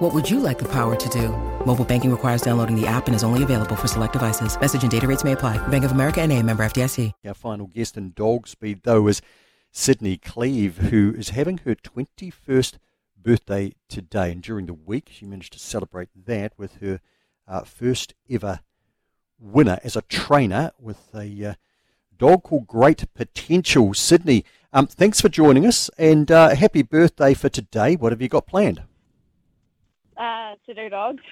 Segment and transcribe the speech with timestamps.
[0.00, 1.28] What would you like the power to do?
[1.66, 4.58] Mobile banking requires downloading the app and is only available for select devices.
[4.58, 5.58] Message and data rates may apply.
[5.68, 7.12] Bank of America and a member FDIC.
[7.26, 9.20] Our final guest in dog speed, though, is
[9.72, 12.78] Sydney Cleeve, who is having her 21st
[13.14, 14.32] birthday today.
[14.32, 17.02] And during the week, she managed to celebrate that with her
[17.46, 18.60] uh, first ever
[19.38, 21.54] winner as a trainer with a uh,
[22.16, 23.92] dog called Great Potential.
[23.92, 27.96] Sydney, um, thanks for joining us and uh, happy birthday for today.
[27.96, 28.84] What have you got planned?
[30.20, 31.22] Uh, to do dogs.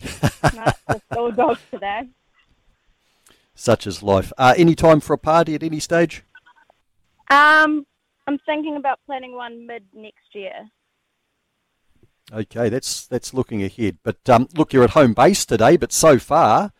[0.00, 2.02] Just all dogs today.
[3.56, 4.32] Such is life.
[4.38, 6.22] Uh, any time for a party at any stage?
[7.30, 7.84] Um,
[8.28, 10.70] I'm thinking about planning one mid next year.
[12.32, 13.98] Okay, that's that's looking ahead.
[14.04, 16.72] But um, look, you're at home base today, but so far,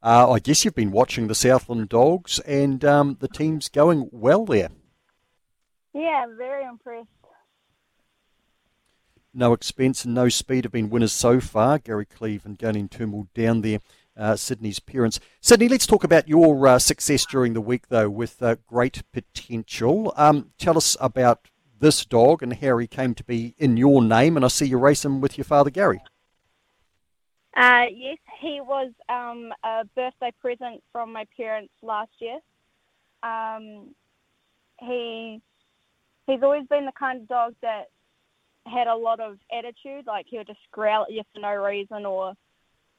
[0.00, 4.44] uh, I guess you've been watching the Southland Dogs, and um, the team's going well
[4.44, 4.70] there.
[5.92, 7.08] Yeah, very impressed.
[9.36, 11.78] No expense and no speed have been winners so far.
[11.78, 13.80] Gary Cleeve and Gunning Turnbull down there.
[14.16, 15.20] Uh, Sydney's parents.
[15.42, 20.14] Sydney, let's talk about your uh, success during the week, though, with uh, great potential.
[20.16, 24.36] Um, tell us about this dog and how he came to be in your name,
[24.36, 26.00] and I see you race him with your father, Gary.
[27.54, 32.38] Uh, yes, he was um, a birthday present from my parents last year.
[33.22, 33.94] Um,
[34.80, 35.42] he
[36.26, 37.88] he's always been the kind of dog that
[38.66, 42.04] had a lot of attitude, like he would just growl at you for no reason
[42.04, 42.34] or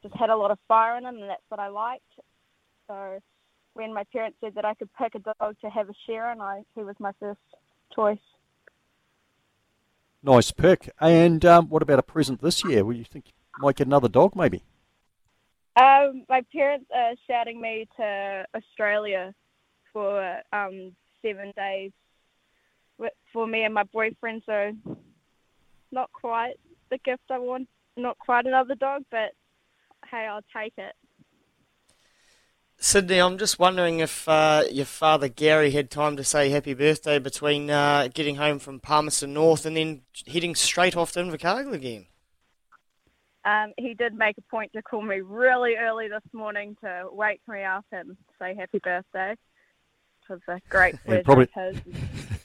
[0.04, 2.04] just had a lot of fire in him, and that's what I liked.
[2.88, 3.20] So
[3.74, 6.42] when my parents said that I could pick a dog to have a share in,
[6.42, 7.40] I he was my first
[7.94, 8.18] choice.
[10.24, 10.90] Nice pick.
[11.00, 12.84] And um, what about a present this year?
[12.84, 14.64] Will you think you might get another dog, maybe?
[15.76, 19.34] Um, my parents are shouting me to Australia
[19.94, 21.92] for um, seven days
[23.32, 24.42] for me and my boyfriend.
[24.46, 24.72] So
[25.92, 26.56] not quite
[26.90, 29.32] the gift I want, not quite another dog, but
[30.10, 30.94] hey, I'll take it.
[32.80, 37.18] Sydney, I'm just wondering if uh, your father Gary had time to say happy birthday
[37.18, 42.06] between uh, getting home from Palmerston North and then heading straight off to Invercargill again.
[43.46, 47.42] Um, he did make a point to call me really early this morning to wake
[47.48, 49.32] me up and say happy birthday.
[49.32, 49.38] It
[50.30, 51.76] was a great pleasure probably, of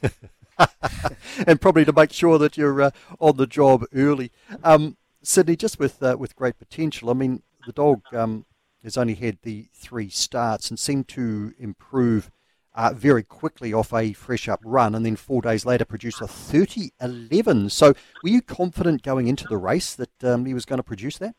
[0.00, 0.10] his.
[1.46, 2.90] and probably to make sure that you're uh,
[3.20, 4.30] on the job early.
[4.62, 7.10] Um, Sydney, just with uh, with great potential.
[7.10, 8.44] I mean, the dog um,
[8.82, 12.30] has only had the three starts and seemed to improve
[12.74, 16.24] uh, very quickly off a fresh up run, and then four days later produce a
[16.24, 17.70] 30-11.
[17.70, 21.18] So, were you confident going into the race that um, he was going to produce
[21.18, 21.34] that?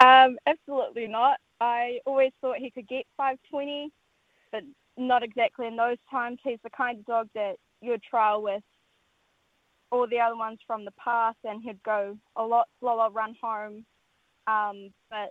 [0.00, 1.38] Um, absolutely not.
[1.60, 3.92] I always thought he could get 520,
[4.52, 4.62] but
[4.96, 6.38] not exactly in those times.
[6.44, 8.62] He's the kind of dog that you would trial with
[9.90, 13.84] all the other ones from the past, and he'd go a lot slower, run home.
[14.46, 15.30] Um, but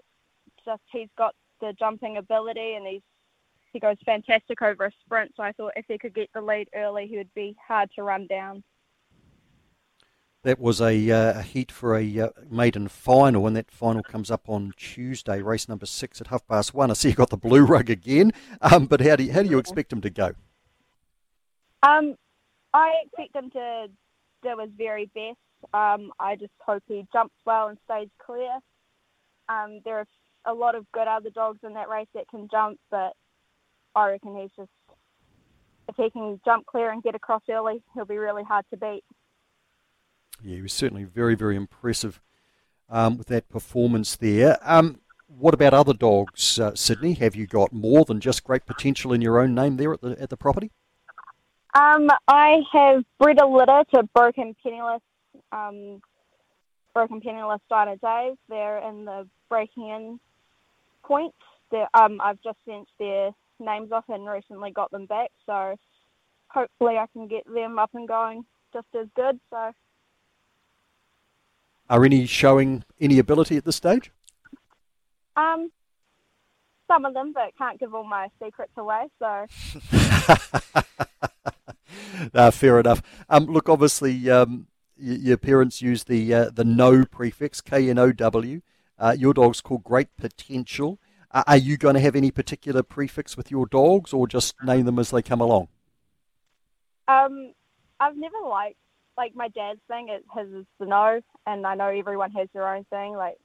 [0.65, 3.01] just he's got the jumping ability, and he's
[3.73, 5.31] he goes fantastic over a sprint.
[5.37, 8.03] So I thought if he could get the lead early, he would be hard to
[8.03, 8.63] run down.
[10.43, 14.31] That was a, uh, a heat for a uh, maiden final, and that final comes
[14.31, 16.89] up on Tuesday, race number six at half past one.
[16.89, 19.49] I see you got the blue rug again, um, but how do you, how do
[19.49, 20.33] you expect him to go?
[21.83, 22.15] Um,
[22.73, 23.87] I expect him to
[24.41, 25.37] do his very best.
[25.75, 28.57] Um, I just hope he jumps well and stays clear.
[29.47, 30.07] Um, there are
[30.45, 33.13] a lot of good other dogs in that race that can jump, but
[33.95, 34.71] I reckon he's just
[35.87, 39.03] if he can jump clear and get across early, he'll be really hard to beat
[40.43, 42.21] yeah, he was certainly very, very impressive
[42.89, 44.57] um, with that performance there.
[44.61, 47.13] Um, what about other dogs, uh, Sydney?
[47.13, 50.21] Have you got more than just great potential in your own name there at the
[50.21, 50.71] at the property?
[51.73, 55.01] Um, I have bred a litter to Broken Penniless,
[55.53, 56.01] um,
[56.93, 58.35] Broken Penniless Dinah Dave.
[58.49, 60.19] They're in the breaking in
[61.03, 61.33] point.
[61.93, 65.77] Um, I've just sent their names off and recently got them back, so
[66.49, 68.43] hopefully I can get them up and going
[68.73, 69.39] just as good.
[69.49, 69.71] So
[71.91, 74.11] are any showing any ability at this stage?
[75.35, 75.69] Um,
[76.87, 79.07] some of them, but can't give all my secrets away.
[79.19, 79.45] So.
[82.33, 83.01] uh, fair enough.
[83.29, 84.67] Um, look, obviously, um,
[84.97, 88.61] y- your parents use the uh, the no prefix K N O W.
[88.97, 90.97] Uh, your dog's called Great Potential.
[91.33, 94.97] are you going to have any particular prefix with your dogs, or just name them
[94.97, 95.67] as they come along?
[97.09, 97.53] Um,
[97.99, 98.77] I've never liked
[99.17, 100.09] like my dad's thing.
[100.09, 100.47] It has
[100.79, 103.13] the no, and I know everyone has their own thing.
[103.15, 103.37] Like,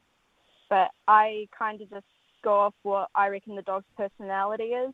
[0.69, 2.07] but I kind of just
[2.43, 4.93] go off what I reckon the dog's personality is.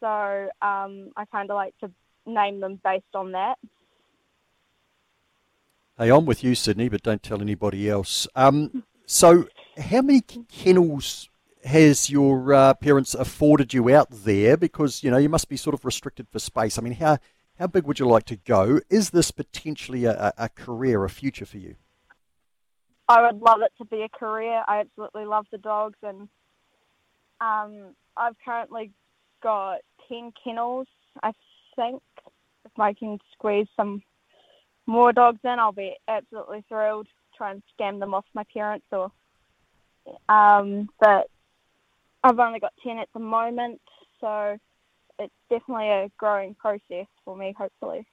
[0.00, 1.90] So um, I kind of like to
[2.26, 3.56] name them based on that.
[5.96, 8.26] Hey, I'm with you, Sydney, but don't tell anybody else.
[8.34, 9.46] Um, so,
[9.78, 11.28] how many kennels
[11.64, 14.56] has your uh, parents afforded you out there?
[14.56, 16.78] Because you know you must be sort of restricted for space.
[16.78, 17.18] I mean, how
[17.58, 18.80] how big would you like to go?
[18.90, 21.76] Is this potentially a, a career, a future for you?
[23.08, 24.62] I would love it to be a career.
[24.66, 26.28] I absolutely love the dogs, and
[27.40, 28.92] um, I've currently
[29.42, 30.86] got ten kennels.
[31.22, 31.32] I
[31.76, 32.02] think
[32.64, 34.02] if I can squeeze some
[34.86, 37.06] more dogs in, I'll be absolutely thrilled.
[37.36, 39.12] Try and scam them off my parents, or
[40.28, 41.28] um, but
[42.22, 43.80] I've only got ten at the moment,
[44.20, 44.56] so
[45.18, 47.54] it's definitely a growing process for me.
[47.56, 48.06] Hopefully.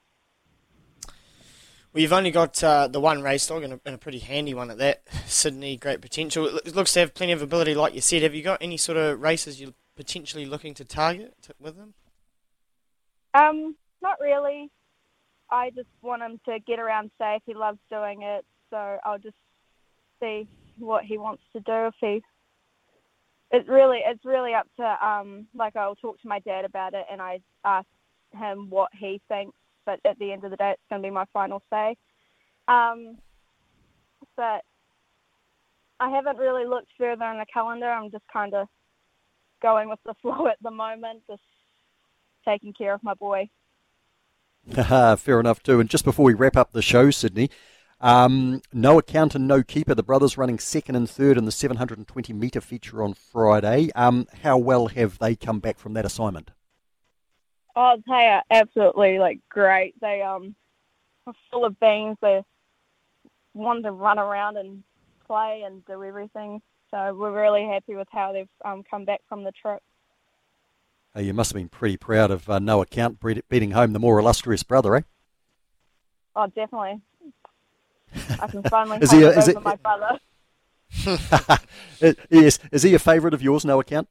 [1.93, 4.53] Well, you've only got uh, the one race dog and a, and a, pretty handy
[4.53, 5.03] one at that.
[5.25, 6.45] Sydney, great potential.
[6.45, 8.21] It looks to have plenty of ability, like you said.
[8.21, 11.93] Have you got any sort of races you're potentially looking to target with them?
[13.33, 14.71] Um, not really.
[15.49, 17.41] I just want him to get around safe.
[17.45, 19.35] He loves doing it, so I'll just
[20.21, 21.87] see what he wants to do.
[21.87, 22.23] If he,
[23.51, 27.05] it's really, it's really up to um, like I'll talk to my dad about it,
[27.11, 27.87] and I ask
[28.33, 29.55] him what he thinks.
[29.85, 31.97] But at the end of the day, it's going to be my final say.
[32.67, 33.17] Um,
[34.37, 34.63] but
[35.99, 37.89] I haven't really looked further in the calendar.
[37.89, 38.67] I'm just kind of
[39.61, 41.41] going with the flow at the moment, just
[42.45, 43.49] taking care of my boy.
[45.17, 45.79] Fair enough, too.
[45.79, 47.49] And just before we wrap up the show, Sydney,
[48.01, 49.95] um, no account and no keeper.
[49.95, 53.91] The brothers running second and third in the 720 metre feature on Friday.
[53.95, 56.51] Um, how well have they come back from that assignment?
[57.75, 59.93] Oh, they are absolutely like great.
[60.01, 60.55] They um
[61.27, 62.17] are full of beans.
[62.21, 62.43] They
[63.53, 64.83] want to run around and
[65.25, 66.61] play and do everything.
[66.89, 69.81] So we're really happy with how they've um, come back from the trip.
[71.15, 73.19] You must have been pretty proud of uh, no account
[73.49, 75.01] beating home the more illustrious brother, eh?
[76.35, 77.01] Oh, definitely.
[78.39, 80.19] I can finally is he a, is over it, my brother.
[82.29, 84.07] yes, is he a favourite of yours, no account?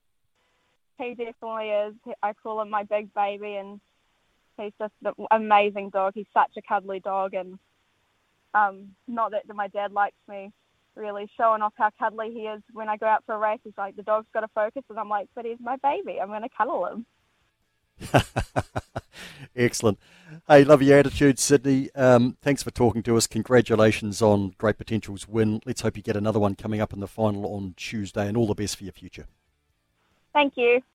[0.98, 1.94] He definitely is.
[2.22, 3.80] I call him my big baby, and
[4.56, 6.12] he's just an amazing dog.
[6.14, 7.58] He's such a cuddly dog, and
[8.54, 10.52] um, not that my dad likes me
[10.96, 13.60] really showing off how cuddly he is when I go out for a race.
[13.64, 16.20] He's like, the dog's got to focus, and I'm like, but he's my baby.
[16.20, 17.06] I'm going to cuddle him.
[19.56, 19.98] Excellent.
[20.46, 21.90] Hey, love your attitude, Sydney.
[21.94, 23.26] Um, thanks for talking to us.
[23.26, 25.60] Congratulations on Great Potential's win.
[25.64, 28.46] Let's hope you get another one coming up in the final on Tuesday, and all
[28.46, 29.26] the best for your future.
[30.32, 30.80] Thank you.